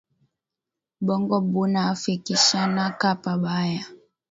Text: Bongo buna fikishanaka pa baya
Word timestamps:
Bongo 1.05 1.37
buna 1.51 1.81
fikishanaka 2.01 3.09
pa 3.23 3.33
baya 3.43 3.83